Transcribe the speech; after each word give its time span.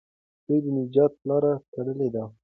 دوی 0.45 0.59
د 0.63 0.67
نجات 0.77 1.13
لاره 1.29 1.53
تړلې 1.73 2.07
وه. 2.13 2.23